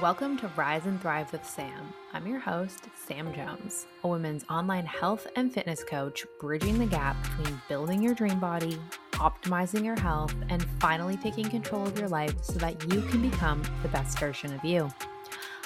[0.00, 1.92] Welcome to Rise and Thrive with Sam.
[2.12, 7.16] I'm your host, Sam Jones, a women's online health and fitness coach, bridging the gap
[7.36, 8.78] between building your dream body,
[9.14, 13.60] optimizing your health, and finally taking control of your life so that you can become
[13.82, 14.88] the best version of you.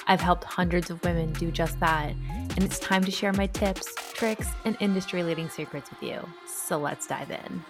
[0.07, 3.93] I've helped hundreds of women do just that, and it's time to share my tips,
[4.13, 6.27] tricks, and industry leading secrets with you.
[6.47, 7.63] So let's dive in.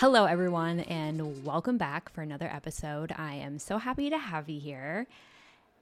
[0.00, 3.12] Hello, everyone, and welcome back for another episode.
[3.18, 5.06] I am so happy to have you here.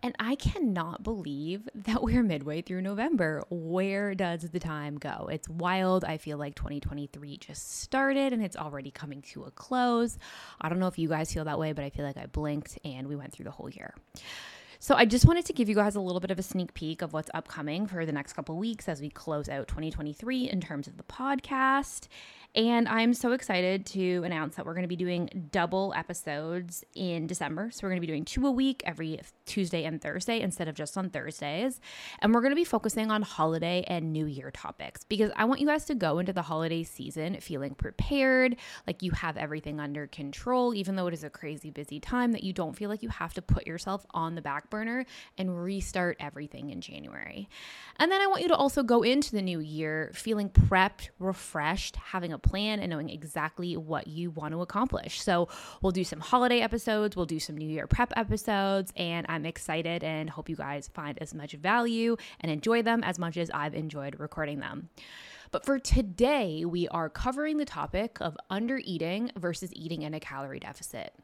[0.03, 3.44] And I cannot believe that we're midway through November.
[3.49, 5.29] Where does the time go?
[5.31, 6.04] It's wild.
[6.04, 10.19] I feel like 2023 just started and it's already coming to a close.
[10.61, 12.77] I don't know if you guys feel that way, but I feel like I blinked
[12.85, 13.94] and we went through the whole year.
[14.80, 17.03] So I just wanted to give you guys a little bit of a sneak peek
[17.03, 20.86] of what's upcoming for the next couple weeks as we close out 2023 in terms
[20.86, 22.07] of the podcast
[22.54, 27.26] and I'm so excited to announce that we're going to be doing double episodes in
[27.26, 27.71] December.
[27.71, 30.74] So we're going to be doing two a week every Tuesday and Thursday instead of
[30.74, 31.80] just on Thursdays.
[32.20, 35.60] And we're going to be focusing on holiday and New Year topics because I want
[35.60, 40.06] you guys to go into the holiday season feeling prepared, like you have everything under
[40.06, 43.10] control, even though it is a crazy busy time, that you don't feel like you
[43.10, 45.05] have to put yourself on the back burner
[45.36, 47.48] and restart everything in January.
[47.96, 51.96] And then I want you to also go into the new year feeling prepped, refreshed,
[51.96, 55.20] having a a plan and knowing exactly what you want to accomplish.
[55.20, 55.48] So,
[55.83, 60.03] we'll do some holiday episodes, we'll do some New Year prep episodes, and I'm excited
[60.03, 63.75] and hope you guys find as much value and enjoy them as much as I've
[63.75, 64.89] enjoyed recording them.
[65.50, 70.20] But for today, we are covering the topic of under eating versus eating in a
[70.20, 71.14] calorie deficit.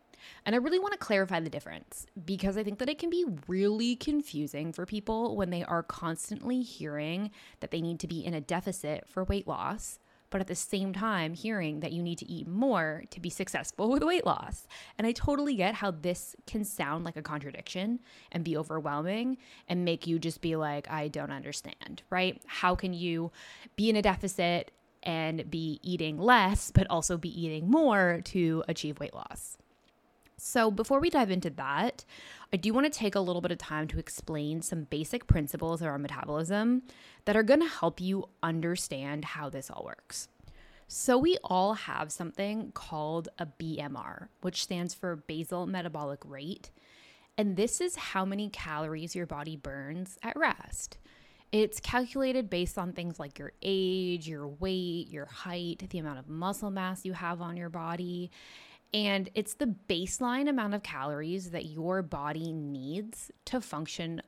[0.47, 3.27] And I really want to clarify the difference because I think that it can be
[3.47, 8.33] really confusing for people when they are constantly hearing that they need to be in
[8.33, 9.99] a deficit for weight loss
[10.35, 13.89] but at the same time hearing that you need to eat more to be successful
[13.89, 14.67] with weight loss.
[14.99, 18.01] And I totally get how this can sound like a contradiction
[18.33, 22.43] and be overwhelming and make you just be like, I don't understand, right?
[22.47, 23.31] How can you
[23.77, 24.73] be in a deficit
[25.05, 29.56] and be eating less, but also be eating more to achieve weight loss?
[30.37, 32.05] So, before we dive into that,
[32.54, 35.82] I do want to take a little bit of time to explain some basic principles
[35.82, 36.84] of our metabolism
[37.25, 40.28] that are going to help you understand how this all works.
[40.87, 46.70] So, we all have something called a BMR, which stands for basal metabolic rate.
[47.37, 50.98] And this is how many calories your body burns at rest.
[51.50, 56.28] It's calculated based on things like your age, your weight, your height, the amount of
[56.28, 58.31] muscle mass you have on your body.
[58.94, 64.22] And it's the baseline amount of calories that your body needs to function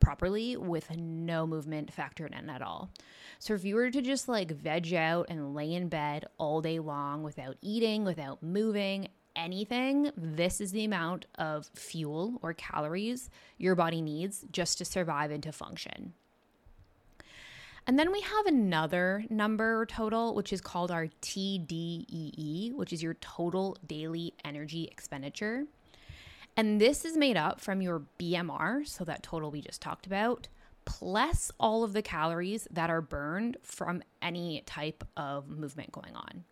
[0.00, 2.90] properly with no movement factored in at all.
[3.38, 6.78] So if you were to just like veg out and lay in bed all day
[6.78, 13.28] long without eating, without moving, anything, this is the amount of fuel or calories
[13.58, 16.14] your body needs just to survive and to function.
[17.86, 23.14] And then we have another number total, which is called our TDEE, which is your
[23.14, 25.66] total daily energy expenditure.
[26.56, 30.48] And this is made up from your BMR, so that total we just talked about,
[30.84, 36.44] plus all of the calories that are burned from any type of movement going on.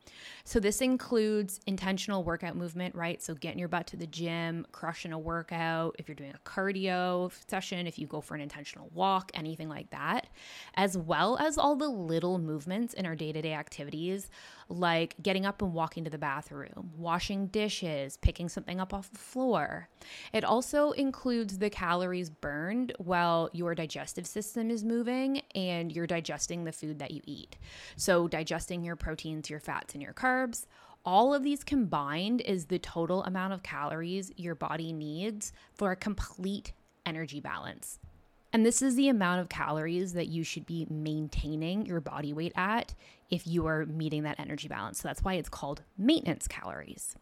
[0.45, 3.23] So, this includes intentional workout movement, right?
[3.23, 7.33] So, getting your butt to the gym, crushing a workout, if you're doing a cardio
[7.49, 10.29] session, if you go for an intentional walk, anything like that,
[10.77, 14.31] as well as all the little movements in our day to day activities,
[14.69, 19.19] like getting up and walking to the bathroom, washing dishes, picking something up off the
[19.19, 19.89] floor.
[20.33, 26.65] It also includes the calories burned while your digestive system is moving and you're digesting
[26.65, 27.57] the food that you eat.
[27.97, 30.67] So, digesting your proteins, your fats, and your carbs.
[31.07, 35.97] All of these combined is the total amount of calories your body needs for a
[35.97, 36.73] complete
[37.05, 37.99] energy balance.
[38.55, 42.53] And this is the amount of calories that you should be maintaining your body weight
[42.55, 42.95] at
[43.29, 45.01] if you are meeting that energy balance.
[45.01, 47.17] So that's why it's called maintenance calories.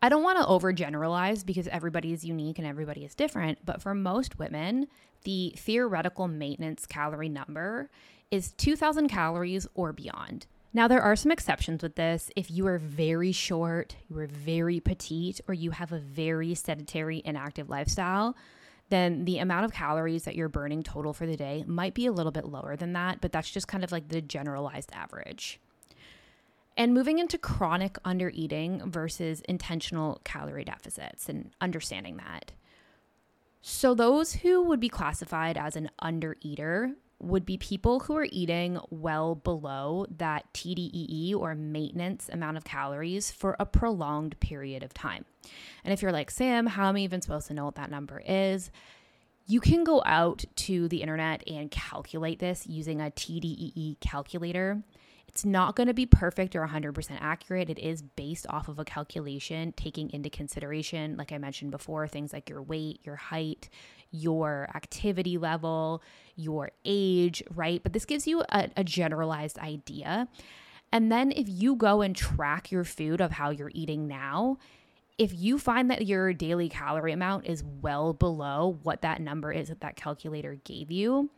[0.00, 3.94] I don't want to overgeneralize because everybody is unique and everybody is different, but for
[3.94, 4.86] most women,
[5.24, 7.90] the theoretical maintenance calorie number
[8.30, 10.46] is 2000 calories or beyond.
[10.74, 12.30] Now, there are some exceptions with this.
[12.36, 17.22] If you are very short, you are very petite, or you have a very sedentary,
[17.24, 18.36] inactive lifestyle,
[18.90, 22.12] then the amount of calories that you're burning total for the day might be a
[22.12, 25.58] little bit lower than that, but that's just kind of like the generalized average.
[26.76, 32.52] And moving into chronic undereating versus intentional calorie deficits and understanding that.
[33.60, 38.78] So, those who would be classified as an undereater would be people who are eating
[38.90, 45.24] well below that TDEE or maintenance amount of calories for a prolonged period of time.
[45.84, 48.22] And if you're like, Sam, how am I even supposed to know what that number
[48.24, 48.70] is?
[49.46, 54.82] You can go out to the internet and calculate this using a TDEE calculator.
[55.38, 57.70] It's not going to be perfect or 100% accurate.
[57.70, 62.32] It is based off of a calculation taking into consideration, like I mentioned before, things
[62.32, 63.68] like your weight, your height,
[64.10, 66.02] your activity level,
[66.34, 67.80] your age, right?
[67.80, 70.26] But this gives you a, a generalized idea.
[70.90, 74.58] And then if you go and track your food of how you're eating now,
[75.18, 79.68] if you find that your daily calorie amount is well below what that number is
[79.68, 81.30] that that calculator gave you,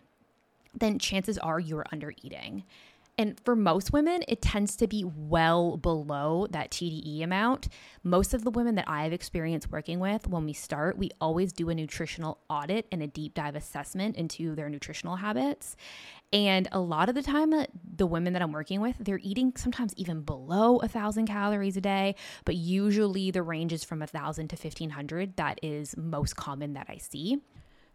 [0.75, 2.65] then chances are you're under eating.
[3.21, 7.69] And for most women, it tends to be well below that TDEE amount.
[8.03, 11.53] Most of the women that I have experienced working with, when we start, we always
[11.53, 15.77] do a nutritional audit and a deep dive assessment into their nutritional habits.
[16.33, 19.53] And a lot of the time, uh, the women that I'm working with, they're eating
[19.55, 22.15] sometimes even below a thousand calories a day,
[22.47, 25.37] but usually the range is from a thousand to 1500.
[25.37, 27.43] That is most common that I see.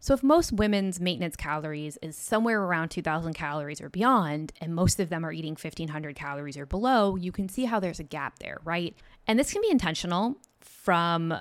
[0.00, 5.00] So, if most women's maintenance calories is somewhere around 2000 calories or beyond, and most
[5.00, 8.38] of them are eating 1500 calories or below, you can see how there's a gap
[8.38, 8.94] there, right?
[9.26, 11.34] And this can be intentional from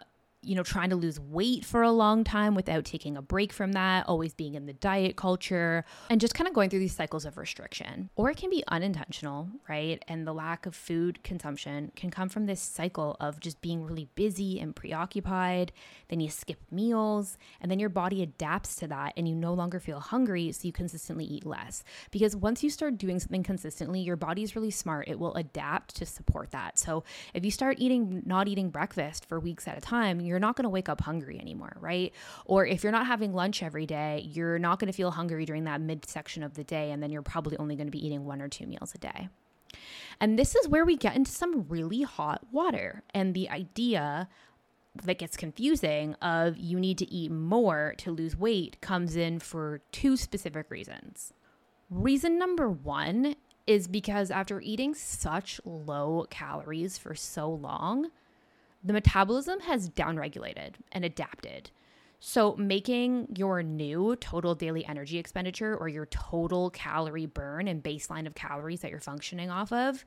[0.46, 3.74] you know, trying to lose weight for a long time without taking a break from
[3.74, 7.26] that, always being in the diet culture, and just kind of going through these cycles
[7.26, 8.10] of restriction.
[8.16, 10.04] Or it can be unintentional, right?
[10.08, 14.08] And the lack of food consumption can come from this cycle of just being really
[14.16, 15.72] busy and preoccupied.
[16.10, 19.80] Then you skip meals, and then your body adapts to that, and you no longer
[19.80, 21.84] feel hungry, so you consistently eat less.
[22.12, 25.08] Because once you start doing something consistently, your body's really smart.
[25.08, 26.78] It will adapt to support that.
[26.78, 27.04] So
[27.34, 30.58] if you start eating, not eating breakfast for weeks at a time, you're you're not
[30.58, 32.14] going to wake up hungry anymore, right?
[32.44, 35.64] Or if you're not having lunch every day, you're not going to feel hungry during
[35.64, 36.92] that midsection of the day.
[36.92, 39.30] And then you're probably only going to be eating one or two meals a day.
[40.20, 44.28] And this is where we get into some really hot water and the idea
[45.04, 49.82] that gets confusing of you need to eat more to lose weight comes in for
[49.94, 51.32] two specific reasons.
[51.90, 53.36] Reason number one
[53.68, 58.10] is because after eating such low calories for so long,
[58.86, 61.72] the metabolism has downregulated and adapted.
[62.20, 68.26] So, making your new total daily energy expenditure or your total calorie burn and baseline
[68.26, 70.06] of calories that you're functioning off of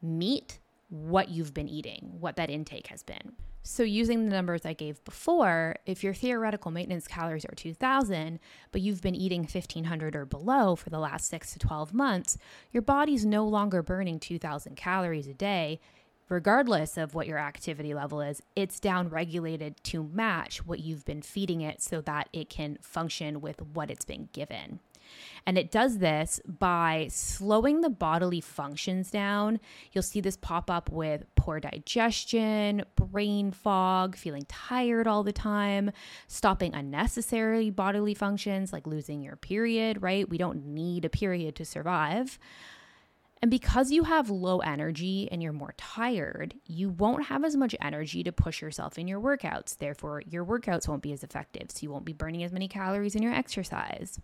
[0.00, 0.58] meet
[0.88, 3.32] what you've been eating, what that intake has been.
[3.64, 8.40] So, using the numbers I gave before, if your theoretical maintenance calories are 2000,
[8.72, 12.38] but you've been eating 1500 or below for the last 6 to 12 months,
[12.72, 15.80] your body's no longer burning 2000 calories a day
[16.28, 21.22] regardless of what your activity level is, it's down regulated to match what you've been
[21.22, 24.80] feeding it so that it can function with what it's been given.
[25.46, 29.58] And it does this by slowing the bodily functions down.
[29.92, 35.90] You'll see this pop up with poor digestion, brain fog, feeling tired all the time,
[36.28, 40.28] stopping unnecessary bodily functions like losing your period, right?
[40.28, 42.38] We don't need a period to survive.
[43.42, 47.74] And because you have low energy and you're more tired, you won't have as much
[47.80, 49.76] energy to push yourself in your workouts.
[49.76, 51.72] Therefore, your workouts won't be as effective.
[51.72, 54.20] So you won't be burning as many calories in your exercise.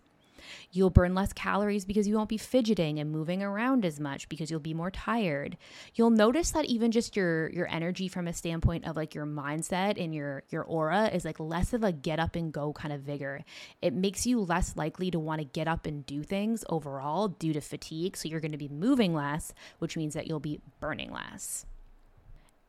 [0.71, 4.49] You'll burn less calories because you won't be fidgeting and moving around as much because
[4.49, 5.57] you'll be more tired.
[5.95, 10.01] You'll notice that even just your your energy from a standpoint of like your mindset
[10.01, 13.01] and your your aura is like less of a get up and go kind of
[13.01, 13.43] vigor.
[13.81, 17.53] It makes you less likely to want to get up and do things overall due
[17.53, 21.11] to fatigue, so you're going to be moving less, which means that you'll be burning
[21.11, 21.65] less.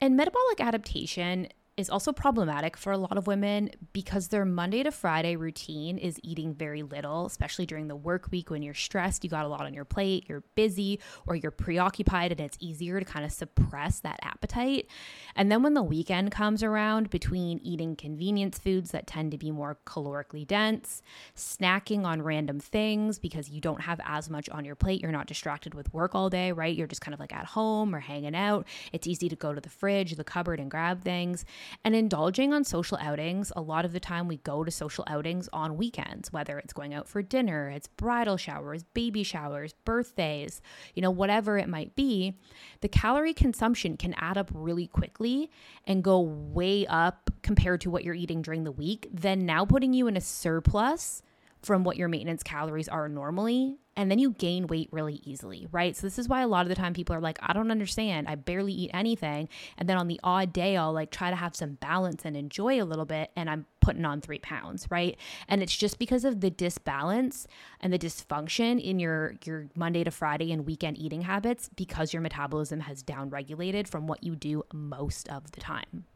[0.00, 1.48] And metabolic adaptation
[1.80, 6.20] is also problematic for a lot of women because their Monday to Friday routine is
[6.22, 9.62] eating very little, especially during the work week when you're stressed, you got a lot
[9.62, 14.00] on your plate, you're busy, or you're preoccupied, and it's easier to kind of suppress
[14.00, 14.87] that appetite.
[15.34, 19.50] And then when the weekend comes around, between eating convenience foods that tend to be
[19.50, 21.02] more calorically dense,
[21.34, 25.26] snacking on random things because you don't have as much on your plate, you're not
[25.26, 26.76] distracted with work all day, right?
[26.76, 28.66] You're just kind of like at home or hanging out.
[28.92, 31.44] It's easy to go to the fridge, the cupboard, and grab things.
[31.84, 35.48] And indulging on social outings, a lot of the time we go to social outings
[35.52, 40.60] on weekends, whether it's going out for dinner, it's bridal showers, baby showers, birthdays,
[40.94, 42.36] you know, whatever it might be,
[42.80, 45.50] the calorie consumption can add up really quickly
[45.84, 49.92] and go way up compared to what you're eating during the week, then now putting
[49.92, 51.22] you in a surplus
[51.62, 55.94] from what your maintenance calories are normally and then you gain weight really easily, right?
[55.94, 58.28] So this is why a lot of the time people are like, I don't understand.
[58.28, 59.48] I barely eat anything.
[59.76, 62.82] And then on the odd day, I'll like try to have some balance and enjoy
[62.82, 65.18] a little bit, and I'm putting on three pounds, right?
[65.48, 67.46] And it's just because of the disbalance
[67.80, 72.22] and the dysfunction in your your Monday to Friday and weekend eating habits because your
[72.22, 76.06] metabolism has downregulated from what you do most of the time.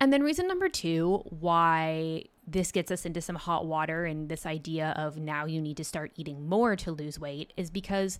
[0.00, 4.46] And then reason number two why this gets us into some hot water and this
[4.46, 8.18] idea of now you need to start eating more to lose weight is because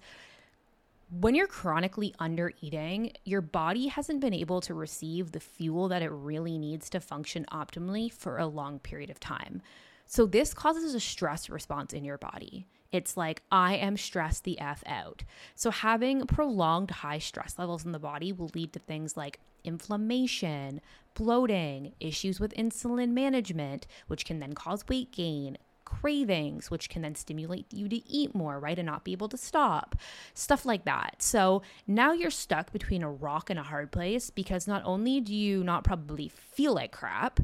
[1.10, 6.02] when you're chronically under eating, your body hasn't been able to receive the fuel that
[6.02, 9.62] it really needs to function optimally for a long period of time.
[10.04, 12.66] So, this causes a stress response in your body.
[12.90, 15.24] It's like, I am stressed the F out.
[15.54, 20.80] So, having prolonged high stress levels in the body will lead to things like inflammation,
[21.14, 27.14] bloating, issues with insulin management, which can then cause weight gain, cravings, which can then
[27.14, 28.78] stimulate you to eat more, right?
[28.78, 29.96] And not be able to stop,
[30.34, 31.16] stuff like that.
[31.18, 35.34] So now you're stuck between a rock and a hard place because not only do
[35.34, 37.40] you not probably feel like crap,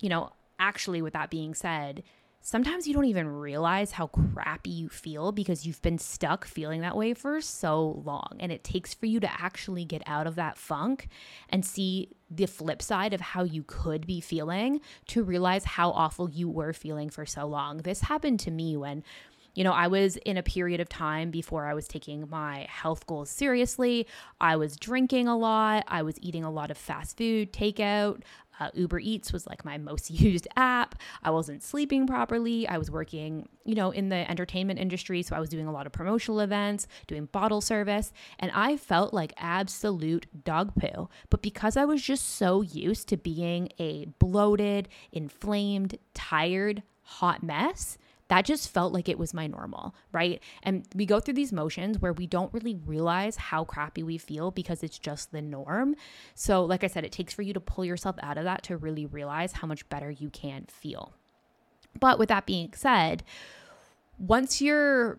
[0.00, 2.02] you know, actually, with that being said,
[2.40, 6.96] sometimes you don't even realize how crappy you feel because you've been stuck feeling that
[6.96, 8.36] way for so long.
[8.40, 11.08] And it takes for you to actually get out of that funk
[11.48, 16.30] and see the flip side of how you could be feeling to realize how awful
[16.30, 17.78] you were feeling for so long.
[17.78, 19.02] This happened to me when
[19.54, 23.06] you know, I was in a period of time before I was taking my health
[23.06, 24.06] goals seriously.
[24.40, 25.84] I was drinking a lot.
[25.88, 28.22] I was eating a lot of fast food, takeout.
[28.60, 30.94] Uh, Uber Eats was like my most used app.
[31.22, 32.68] I wasn't sleeping properly.
[32.68, 35.22] I was working, you know, in the entertainment industry.
[35.22, 39.12] So I was doing a lot of promotional events, doing bottle service, and I felt
[39.12, 41.08] like absolute dog poo.
[41.30, 47.98] But because I was just so used to being a bloated, inflamed, tired, hot mess,
[48.30, 50.40] that just felt like it was my normal, right?
[50.62, 54.52] And we go through these motions where we don't really realize how crappy we feel
[54.52, 55.96] because it's just the norm.
[56.36, 58.76] So, like I said, it takes for you to pull yourself out of that to
[58.76, 61.12] really realize how much better you can feel.
[61.98, 63.24] But with that being said,
[64.16, 65.18] once you're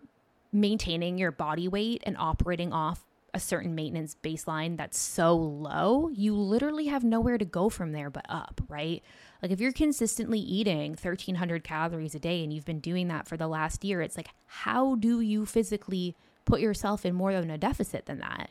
[0.50, 3.04] maintaining your body weight and operating off
[3.34, 8.08] a certain maintenance baseline that's so low, you literally have nowhere to go from there
[8.08, 9.02] but up, right?
[9.42, 13.36] Like if you're consistently eating 1300 calories a day and you've been doing that for
[13.36, 17.58] the last year, it's like how do you physically put yourself in more than a
[17.58, 18.50] deficit than that?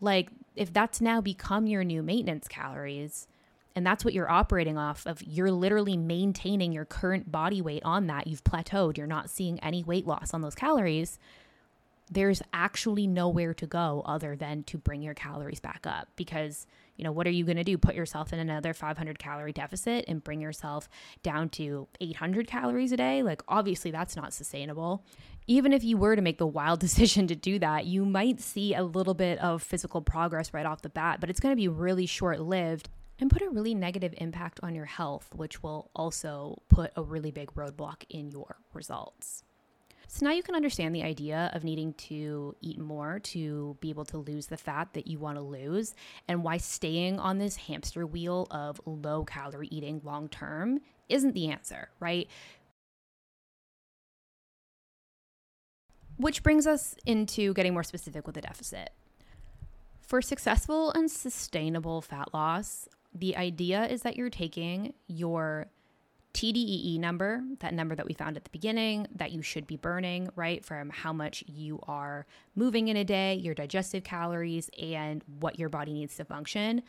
[0.00, 3.26] Like if that's now become your new maintenance calories,
[3.74, 8.06] and that's what you're operating off of you're literally maintaining your current body weight on
[8.06, 8.26] that.
[8.26, 8.96] You've plateaued.
[8.96, 11.18] You're not seeing any weight loss on those calories.
[12.10, 16.66] There's actually nowhere to go other than to bring your calories back up because
[16.96, 17.78] you know, what are you going to do?
[17.78, 20.88] Put yourself in another 500 calorie deficit and bring yourself
[21.22, 23.22] down to 800 calories a day?
[23.22, 25.04] Like, obviously, that's not sustainable.
[25.46, 28.74] Even if you were to make the wild decision to do that, you might see
[28.74, 31.68] a little bit of physical progress right off the bat, but it's going to be
[31.68, 32.88] really short lived
[33.18, 37.30] and put a really negative impact on your health, which will also put a really
[37.30, 39.42] big roadblock in your results.
[40.08, 44.04] So now you can understand the idea of needing to eat more to be able
[44.06, 45.94] to lose the fat that you want to lose
[46.28, 51.50] and why staying on this hamster wheel of low calorie eating long term isn't the
[51.50, 52.28] answer, right?
[56.16, 58.90] Which brings us into getting more specific with the deficit.
[60.00, 65.66] For successful and sustainable fat loss, the idea is that you're taking your
[66.36, 70.28] TDEE number, that number that we found at the beginning that you should be burning,
[70.36, 70.62] right?
[70.62, 75.70] From how much you are moving in a day, your digestive calories, and what your
[75.70, 76.82] body needs to function.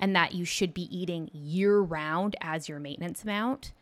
[0.00, 3.72] And that you should be eating year round as your maintenance amount.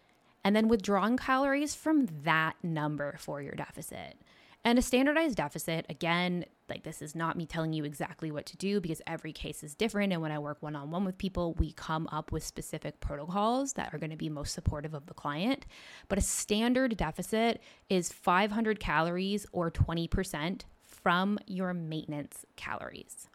[0.44, 4.18] And then withdrawing calories from that number for your deficit.
[4.64, 8.56] And a standardized deficit, again, like this is not me telling you exactly what to
[8.56, 10.12] do because every case is different.
[10.12, 13.74] And when I work one on one with people, we come up with specific protocols
[13.74, 15.66] that are going to be most supportive of the client.
[16.08, 23.28] But a standard deficit is 500 calories or 20% from your maintenance calories.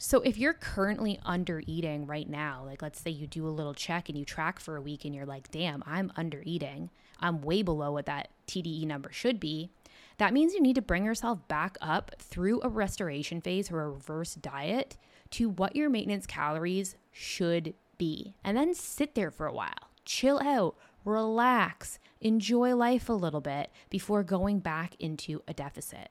[0.00, 3.74] So if you're currently under eating right now, like let's say you do a little
[3.74, 6.90] check and you track for a week and you're like, damn, I'm under eating.
[7.20, 9.70] I'm way below what that TDEE number should be
[10.18, 13.90] that means you need to bring yourself back up through a restoration phase or a
[13.90, 14.96] reverse diet
[15.30, 18.34] to what your maintenance calories should be.
[18.44, 23.70] And then sit there for a while, chill out, relax, enjoy life a little bit
[23.90, 26.10] before going back into a deficit.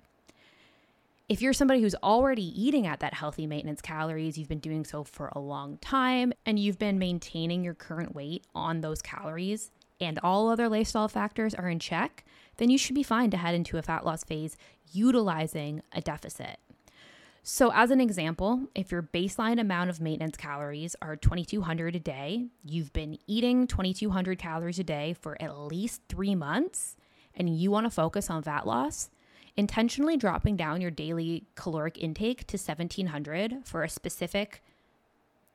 [1.29, 5.03] If you're somebody who's already eating at that healthy maintenance calories, you've been doing so
[5.03, 10.19] for a long time, and you've been maintaining your current weight on those calories, and
[10.23, 12.23] all other lifestyle factors are in check,
[12.57, 14.57] then you should be fine to head into a fat loss phase
[14.91, 16.59] utilizing a deficit.
[17.49, 22.47] So, as an example, if your baseline amount of maintenance calories are 2200 a day,
[22.65, 26.97] you've been eating 2200 calories a day for at least three months,
[27.33, 29.09] and you want to focus on fat loss,
[29.55, 34.61] intentionally dropping down your daily caloric intake to 1700 for a specific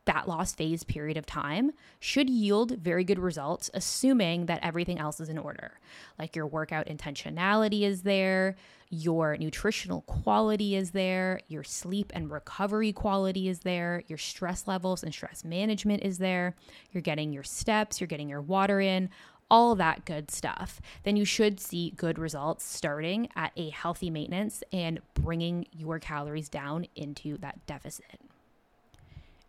[0.05, 5.21] fat loss phase period of time should yield very good results, assuming that everything else
[5.21, 5.79] is in order.
[6.19, 8.57] Like your workout intentionality is there,
[8.91, 15.03] your nutritional quality is there, your sleep and recovery quality is there, your stress levels
[15.03, 16.57] and stress management is there,
[16.91, 19.09] you're getting your steps, you're getting your water in.
[19.51, 24.63] All that good stuff, then you should see good results starting at a healthy maintenance
[24.73, 28.19] and bringing your calories down into that deficit.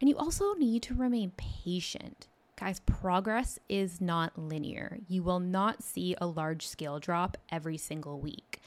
[0.03, 2.27] And you also need to remain patient.
[2.57, 4.97] Guys, progress is not linear.
[5.07, 8.59] You will not see a large scale drop every single week.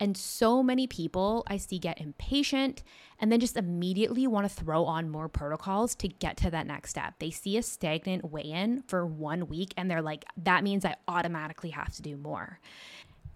[0.00, 2.82] And so many people I see get impatient
[3.20, 6.88] and then just immediately want to throw on more protocols to get to that next
[6.88, 7.16] step.
[7.18, 10.96] They see a stagnant weigh in for one week and they're like, that means I
[11.06, 12.60] automatically have to do more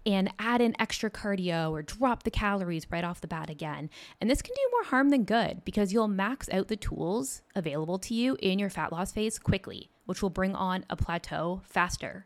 [0.05, 3.89] and add in extra cardio or drop the calories right off the bat again.
[4.19, 7.99] And this can do more harm than good because you'll max out the tools available
[7.99, 12.25] to you in your fat loss phase quickly, which will bring on a plateau faster.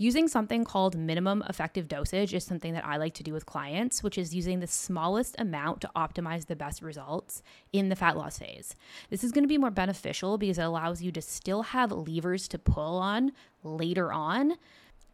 [0.00, 4.00] Using something called minimum effective dosage is something that I like to do with clients,
[4.00, 8.38] which is using the smallest amount to optimize the best results in the fat loss
[8.38, 8.76] phase.
[9.10, 12.46] This is going to be more beneficial because it allows you to still have levers
[12.46, 13.32] to pull on
[13.64, 14.54] later on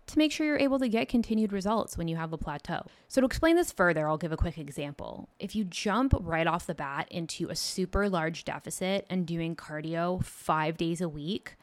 [0.06, 2.82] to make sure you're able to get continued results when you have a plateau.
[3.08, 5.28] So, to explain this further, I'll give a quick example.
[5.38, 10.23] If you jump right off the bat into a super large deficit and doing cardio
[10.25, 11.56] five days a week,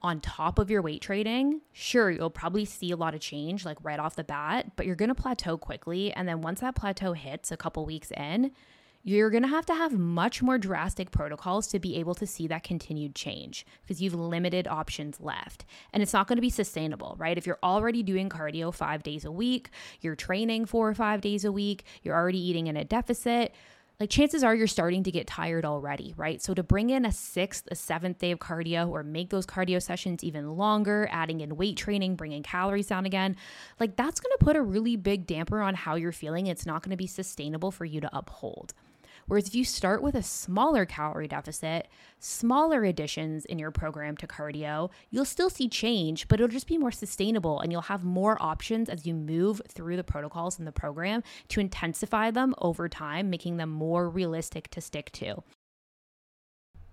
[0.00, 3.78] on top of your weight training, sure, you'll probably see a lot of change like
[3.82, 6.12] right off the bat, but you're gonna plateau quickly.
[6.12, 8.52] And then once that plateau hits a couple weeks in,
[9.04, 12.46] you're going to have to have much more drastic protocols to be able to see
[12.48, 15.64] that continued change because you've limited options left.
[15.92, 17.38] And it's not going to be sustainable, right?
[17.38, 21.44] If you're already doing cardio five days a week, you're training four or five days
[21.44, 23.54] a week, you're already eating in a deficit.
[24.00, 26.40] Like chances are you're starting to get tired already, right?
[26.40, 29.82] So to bring in a sixth, a seventh day of cardio or make those cardio
[29.82, 33.36] sessions even longer, adding in weight training, bringing calories down again,
[33.80, 36.46] like that's going to put a really big damper on how you're feeling.
[36.46, 38.72] It's not going to be sustainable for you to uphold.
[39.28, 41.88] Whereas if you start with a smaller calorie deficit,
[42.18, 46.78] smaller additions in your program to cardio, you'll still see change, but it'll just be
[46.78, 50.72] more sustainable and you'll have more options as you move through the protocols in the
[50.72, 55.42] program to intensify them over time, making them more realistic to stick to.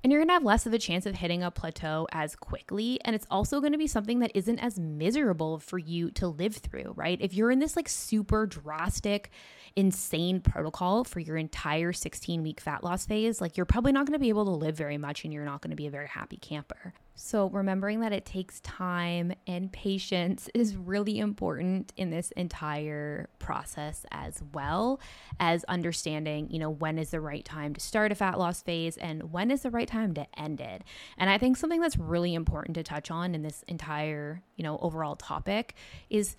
[0.06, 3.00] And you're gonna have less of a chance of hitting a plateau as quickly.
[3.04, 6.94] And it's also gonna be something that isn't as miserable for you to live through,
[6.96, 7.18] right?
[7.20, 9.32] If you're in this like super drastic,
[9.76, 14.20] insane protocol for your entire 16 week fat loss phase, like you're probably not gonna
[14.20, 16.94] be able to live very much and you're not gonna be a very happy camper.
[17.18, 24.06] So, remembering that it takes time and patience is really important in this entire process,
[24.12, 25.00] as well
[25.40, 28.98] as understanding, you know, when is the right time to start a fat loss phase
[28.98, 30.84] and when is the right time to end it.
[31.18, 34.78] And I think something that's really important to touch on in this entire, you know,
[34.82, 35.74] overall topic
[36.10, 36.36] is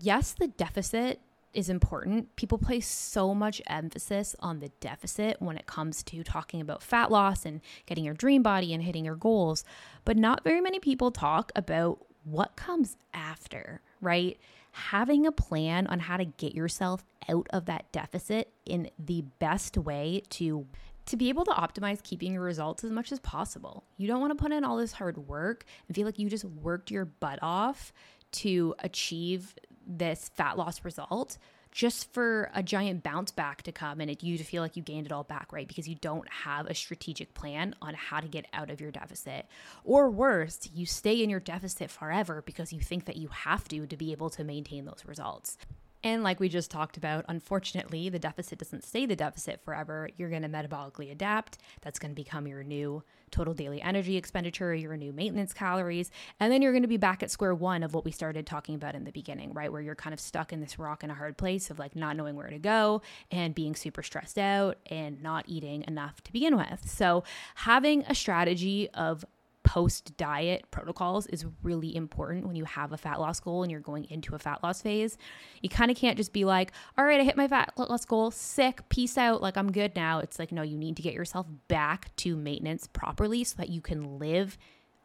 [0.00, 1.20] yes, the deficit
[1.52, 2.34] is important.
[2.36, 7.10] People place so much emphasis on the deficit when it comes to talking about fat
[7.10, 9.64] loss and getting your dream body and hitting your goals,
[10.04, 14.38] but not very many people talk about what comes after, right?
[14.72, 19.76] Having a plan on how to get yourself out of that deficit in the best
[19.76, 20.66] way to
[21.06, 23.82] to be able to optimize keeping your results as much as possible.
[23.96, 26.44] You don't want to put in all this hard work and feel like you just
[26.44, 27.92] worked your butt off
[28.32, 31.38] to achieve this fat loss result
[31.72, 34.82] just for a giant bounce back to come and it, you to feel like you
[34.82, 35.68] gained it all back, right?
[35.68, 39.46] Because you don't have a strategic plan on how to get out of your deficit.
[39.84, 43.86] Or worse, you stay in your deficit forever because you think that you have to
[43.86, 45.56] to be able to maintain those results.
[46.02, 50.08] And like we just talked about, unfortunately, the deficit doesn't stay the deficit forever.
[50.16, 51.58] You're going to metabolically adapt.
[51.82, 56.10] That's going to become your new total daily energy expenditure, your new maintenance calories.
[56.40, 58.74] And then you're going to be back at square one of what we started talking
[58.74, 59.70] about in the beginning, right?
[59.70, 62.16] Where you're kind of stuck in this rock and a hard place of like not
[62.16, 66.56] knowing where to go and being super stressed out and not eating enough to begin
[66.56, 66.88] with.
[66.88, 67.24] So
[67.56, 69.24] having a strategy of
[69.70, 73.78] post diet protocols is really important when you have a fat loss goal and you're
[73.78, 75.16] going into a fat loss phase.
[75.62, 78.32] You kind of can't just be like, all right, I hit my fat loss goal,
[78.32, 80.18] sick, peace out, like I'm good now.
[80.18, 83.80] It's like, no, you need to get yourself back to maintenance properly so that you
[83.80, 84.58] can live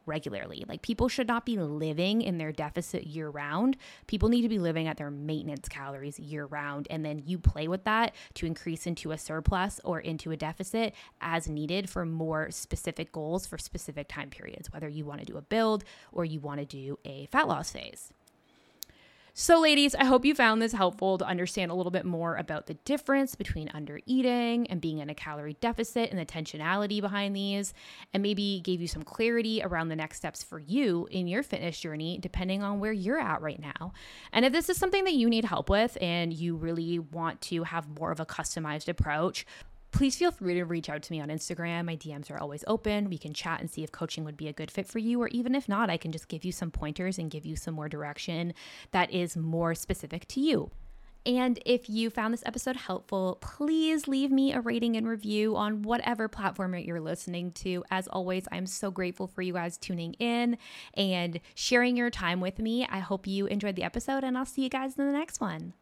[0.06, 0.64] regularly.
[0.66, 3.76] Like people should not be living in their deficit year round.
[4.06, 6.86] People need to be living at their maintenance calories year round.
[6.90, 10.94] And then you play with that to increase into a surplus or into a deficit
[11.20, 15.36] as needed for more specific goals for specific time periods, whether you want to do
[15.36, 18.12] a build or you want to do a fat loss phase.
[19.38, 22.68] So, ladies, I hope you found this helpful to understand a little bit more about
[22.68, 27.36] the difference between under eating and being in a calorie deficit and the tensionality behind
[27.36, 27.74] these,
[28.14, 31.78] and maybe gave you some clarity around the next steps for you in your fitness
[31.78, 33.92] journey, depending on where you're at right now.
[34.32, 37.64] And if this is something that you need help with and you really want to
[37.64, 39.44] have more of a customized approach,
[39.90, 41.86] please feel free to reach out to me on Instagram.
[41.86, 43.08] My DMs are always open.
[43.08, 45.28] We can chat and see if coaching would be a good fit for you, or
[45.28, 47.88] even if not, I can just give you some pointers and give you some more
[47.88, 48.54] direction
[48.90, 50.70] that is more specific to you.
[51.26, 55.82] And if you found this episode helpful, please leave me a rating and review on
[55.82, 57.82] whatever platform you're listening to.
[57.90, 60.56] As always, I'm so grateful for you guys tuning in
[60.94, 62.86] and sharing your time with me.
[62.88, 65.74] I hope you enjoyed the episode, and I'll see you guys in the next one.